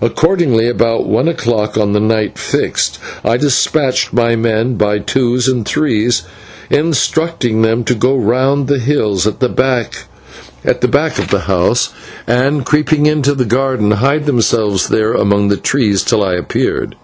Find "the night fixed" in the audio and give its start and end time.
1.92-3.00